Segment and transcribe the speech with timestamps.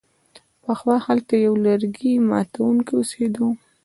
[0.63, 3.45] پخوا هلته یو لرګي ماتوونکی اوسیده.